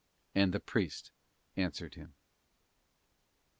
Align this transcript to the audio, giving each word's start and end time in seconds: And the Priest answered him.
And 0.33 0.51
the 0.51 0.59
Priest 0.59 1.11
answered 1.55 1.93
him. 1.93 2.15